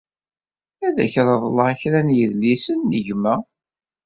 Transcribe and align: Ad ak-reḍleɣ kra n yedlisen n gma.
Ad 0.87 0.97
ak-reḍleɣ 1.05 1.69
kra 1.81 1.99
n 2.07 2.15
yedlisen 2.17 2.79
n 2.83 2.91
gma. 3.05 3.35